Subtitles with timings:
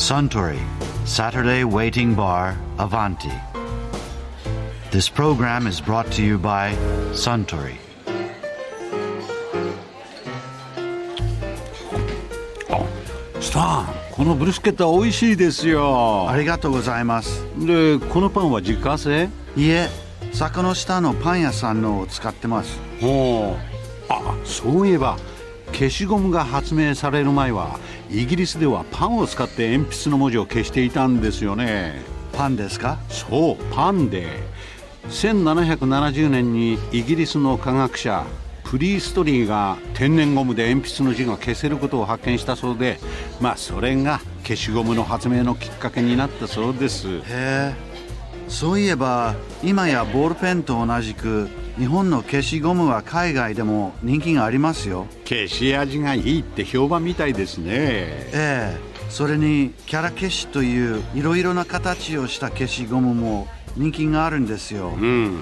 [0.00, 0.58] Suntory
[1.04, 3.30] Saturday Waiting Bar Avanti.
[4.90, 6.74] This program is brought to you by
[7.12, 7.76] Suntory.
[13.40, 17.44] スタンこのブルスケットは美味しいですよありがとうございます。
[17.58, 19.90] でこのパンは自家製いえ、
[20.32, 22.80] 坂の下のパン屋さんのを使ってます。
[23.02, 25.18] ほうあそういえば
[25.72, 27.78] 消しゴムが発明される前は
[28.10, 32.02] イギリスではパンを使って鉛筆の文字を消していたんですよね。
[32.32, 32.98] パンですか？
[33.08, 34.26] そうパンで。
[35.08, 38.24] 1770年にイギリスの科学者
[38.64, 43.00] プリーストリーが天然ゴムで鉛筆の字が消せることを発見したそうで
[43.40, 47.08] まあそれが消しゴムの発明のきっかけになったそうです。
[47.08, 47.74] へえ。
[48.48, 51.48] そういえば、今やボールペンと同じく、
[51.80, 55.06] 日本の消しゴムは海外でも人気がありますよ。
[55.24, 58.78] 消し味がいいって評判みたいですねええ。
[59.08, 64.90] それに、キャラ消しといういろいろな形をした消しゴムも人気があるんですよ。
[64.90, 65.38] うん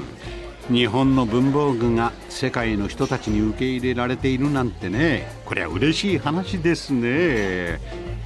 [0.70, 7.80] 日本の文房具が世界の人たちに受け入れられているなんてねこりゃ嬉しい話ですね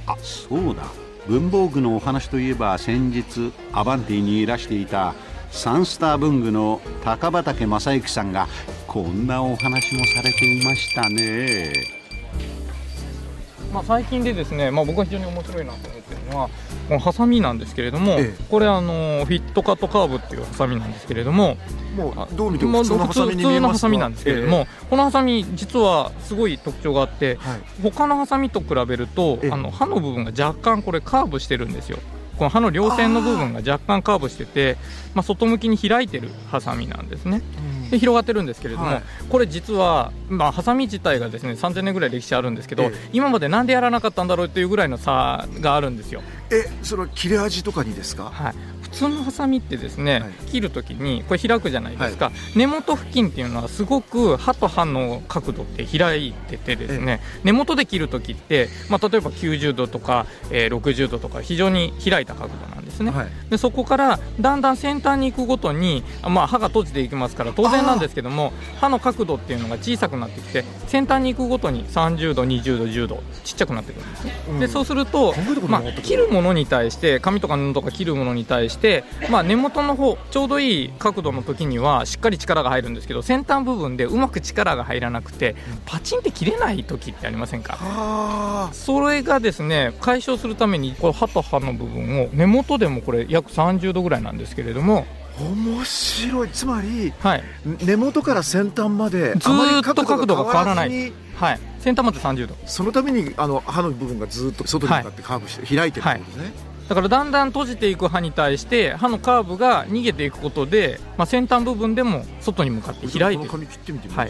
[0.05, 0.83] あそうだ
[1.25, 5.15] 文房具のお話といえば先日アバンティにいらしていた
[5.53, 8.47] サンスター文具の高畑正幸さんが
[8.87, 11.71] こんなお話もされていましたね。
[13.71, 16.49] まあ、最近でですね、まあ、僕が非常に面白いなと思ってるのは
[16.87, 18.43] このハサミなんですけれども、ええ。
[18.49, 21.57] これあのフィットカットカーブっていうハサミなんですけれども
[21.95, 27.61] もあうどう見てもまあ普通のハサミに見えますのハサミなんですけれども、このハサミ実はすごい特徴があってはい。
[27.83, 29.51] 他のハサミと比べるとええ。
[29.51, 31.99] あの刃の部分が若干これカーブしてるんですよ
[32.37, 34.77] この刃の両線の部分が若干カーブしてて
[35.13, 37.41] まあ、外向きに開いてるハサミなんですね。
[37.89, 39.03] で広がってるんですけれども、はい。
[39.29, 43.09] これ実は、まあ、ハサミ自体がですね3000年ぐらい歴史あるんですけど、ええ。
[43.13, 48.25] 今までなんでやらなかったんだろうっていうぐらいの差があるんですよ、えそれは切れ味とかにですか？
[48.25, 50.31] はい、普通のハサミってですね、はい。
[50.51, 63.27] 切るときにこれ開くじゃないですか、根元付近っていうのはすごく刃と刃の角度って開いててですね、根元で切るときって、まあ、例えば90度とか、えー60度とか非常に開いた角度なんですね、はい。
[63.49, 74.59] でそこからだんだん先端に行くごとに、まあ、刃が閉じていきますから当然なんですけども刃の角度っていうのが小さくなってきて先端に行くごとに30度20度10度ちっちゃくなってくるんですね、うん。
[74.59, 75.33] でそうすると
[75.67, 85.55] まあ切るものに対して紙とか布とか切るものに対して、まあ、根元の方ちょうどいい角度の時にはしっかり力が入るんですけど先端部分でうまく力が入らなくて
[85.85, 87.73] パチンって切れない時ってありませんか？
[87.73, 95.05] はあそれがですね解消するためにこの刃と刃の部分を根元でもこれ約30度ぐらいなんですけれども、
[95.39, 96.49] 面白い。
[96.49, 97.43] つまりはい。
[97.83, 101.13] 根元から先端までずーっと角度が変わらない。
[101.35, 106.53] はい、先端まで30度そのためにあの刃の部分がずーっと外に向かってカーブして開いてるってことですね、
[106.87, 114.27] だからだんだん閉じていく刃に対して刃のカーブが逃げていくことで、まあ、先端部分でも外に向かって開いていくこの紙切ってみてもい。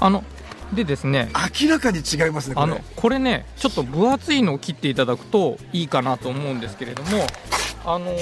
[0.00, 0.24] あの
[0.74, 1.30] でですね
[1.62, 2.72] 明らかに違いますねこれ。
[2.72, 7.26] あのこれねちょっと分厚いのを切っていただくといいかなと思うんですけれども
[7.84, 8.12] あの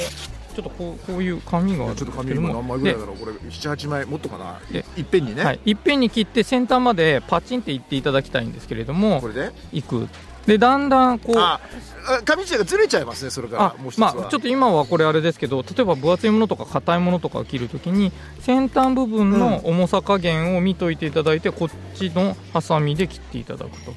[0.54, 1.94] ちょっとこうこういう紙がある。
[1.94, 3.16] んちょっと紙ですけども今何枚ぐらいだろう。
[3.16, 4.60] これ78枚もっとかな。
[4.70, 9.52] でいっぺんにね、はい、いっぺんに切って先端までパチンっていっていただきたいんですけれどもこれで？
[9.72, 10.08] いく。
[10.46, 11.60] でだんだんこうあ
[12.04, 18.10] あ紙自体がずれちゃいますねそれからまあ、ちょっと今はこれあれですけど例えば分厚いものとか硬いものとかを切るときに
[18.40, 23.94] 先端部分の重さ加減を見といていただいて、こっちのハサミで切っていただくと。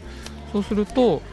[0.54, 1.24] そうすると、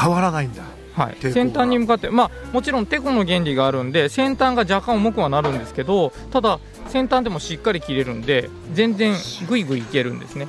[0.00, 0.62] 変わらないんだ。
[0.94, 9.14] はい、先端に向かって、まあ、もちろんテコの原理があるんで先端が若干重くはなるんですけどただ先端でもしっかり切れるんで全然
[9.48, 10.48] グイグイいけるんですね。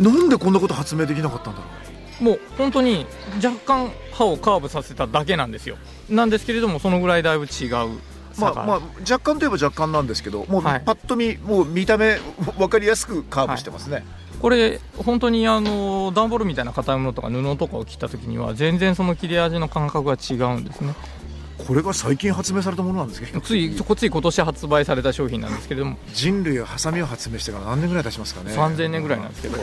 [0.00, 1.66] なんでこんなこと発明できなかったんだろ
[2.20, 2.24] う。
[2.24, 3.06] もう本当に
[3.44, 5.76] 若干刃をカーブさせただけなんですよ。
[6.08, 8.00] なんですけれどもそのぐらいだいぶ違う
[8.38, 10.82] まあまあ若干といえば若干なんですけどもうはい。
[10.84, 12.18] パッと見もう見た目
[12.56, 14.04] 分かりやすくカーブしてますね、
[14.40, 20.94] これ本当にあの段ボールみたいな硬いものとか布とかを切った時には全然その切れ味の感覚が違うんですね。
[21.66, 23.40] これが最近発明されたものなんですけど。
[23.40, 25.98] ついこつい今年発売された商品なんですけれども。
[26.14, 28.52] 人類はハサミを発明してから何年ぐらい経ちますかね。
[28.54, 29.58] 3000年ぐらいなんですけど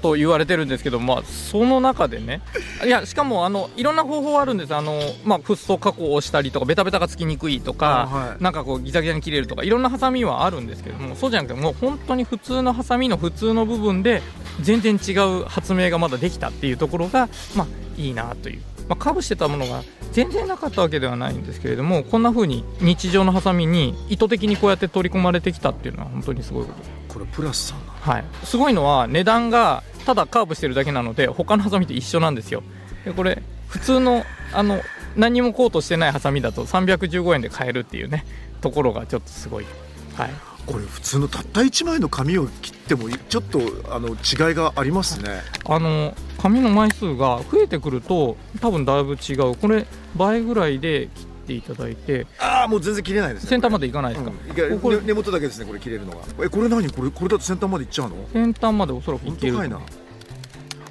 [0.00, 2.40] と言われてるんですけど、まあ、その中でね
[2.84, 4.74] いやしかもあのいろんな方法あるんです。
[4.74, 8.42] あの、まあ、フッ素加工をしたりとかベタベタがつきにくいとか、あはい。
[8.42, 14.22] なんかこうギザギザに切れるとかいろんなハサミはあるんですけどもそうじゃなくてもう本当に普通のハサミの普通の部分で
[14.60, 17.66] 全然違う発明がまだできたっていうところが、まあ、
[17.96, 19.82] いいなという、まあ、カーブしてたものが
[20.12, 27.14] 全然なかったわけではないんですけれどもこんな風に日常のハサミに意図的にこうやって取り込まれてきたっていうのは本当にすごいこと。
[27.14, 32.62] これプラスさんはい、すごいのは値段がただカーブしてるだけなので他のハサミと一緒なんですよ。
[33.04, 34.80] でこれ普通のあの
[35.16, 38.24] 何もコートしてないハサミだと315円で買えるっていうね
[38.60, 39.66] ところがちょっとすごい。
[40.14, 43.60] はいこれ普通のたった1枚の紙を切ってもちょっと
[43.90, 45.42] あの違いがありますね。
[45.66, 49.56] あの紙の枚数が増えてくると多分だいぶ違う。
[49.56, 49.86] これ
[50.16, 54.80] 倍ぐらいで切っていただいてああもう全然切れないですね先端までいかないですか、うん。
[54.80, 56.18] これね根元だけですねこれ切れるのが。
[56.44, 56.88] えこれ何？
[56.90, 58.16] これこれだと先端までいっちゃうの？
[58.32, 59.66] 先端までおそらくいける。
[59.66, 59.80] いな。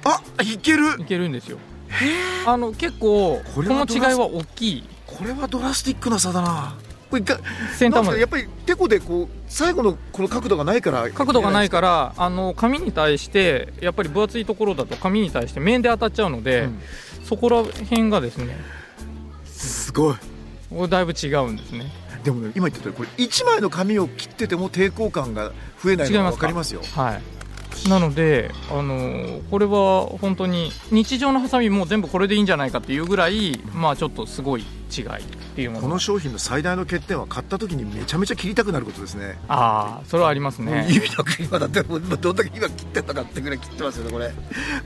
[0.04, 1.00] あいける。
[1.00, 1.58] いけるんですよ。
[2.46, 4.88] あの結構この違いは大きい。
[5.06, 6.74] これはドラスティックな差だな
[7.12, 7.38] これいか
[7.76, 8.20] 先端まで。
[8.20, 16.80] やっぱりテコでこう最後のこの角度がないから角度がないからあの紙に対してやっぱり分厚いところだと紙に対して面で当たっちゃうので、うん。
[17.24, 18.56] そこら辺がですね
[19.44, 20.16] すごい。
[20.88, 21.92] だいぶ違うんですね。
[22.24, 26.80] でもね今言った通りこれ1枚の紙を切ってても抵抗感が増えないのが分かりますよ。
[26.94, 27.41] はい
[27.88, 34.62] なので、あのーこれは本当に日常のハサミも全部これでいいんじゃないかっていうぐらいまあちょっとすごい
[34.96, 35.08] 違いっ
[35.54, 35.82] ていうもの。
[35.82, 39.38] この商品の最大の欠点は買った時にめちゃめちゃ切りたくなることですね。
[39.48, 40.86] ああそれはありますね。
[40.88, 44.32] 指 の今だってもうどんだけ今切ってんのかってぐらい切ってますよねこれ。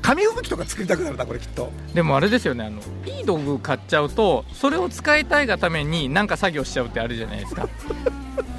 [0.02, 1.70] 紙吹雪とか作りたくなるなこれきっと。
[1.94, 7.68] でもあれですよねあのいい道具買っちゃうとそれを使いたいがために何か作業しちゃうってあるじゃないですか。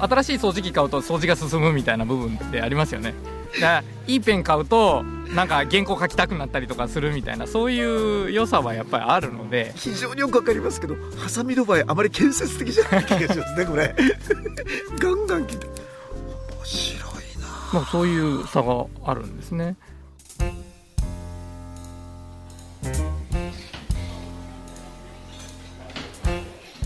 [0.00, 3.14] 新しい掃除機買うと掃除が進むみたいな部分ってありますよね
[3.60, 5.02] だいいペン買うと
[5.34, 9.72] なんか原稿書きたくなったりとかするみたいなそういう良さはやっぱりあるので。
[9.76, 13.94] 非常によくわかりますけどハサミの場合あまり建設的じゃない気がしますねこれ。
[14.98, 15.66] ガンガン切って。
[15.66, 17.02] 面白い
[17.40, 17.46] な。
[17.72, 19.76] まあ、そういう差があるんですね。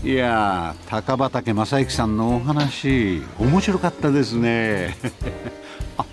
[0.03, 4.97] いやー高畑正幸さんのお話面白かったですね。
[5.97, 6.05] あ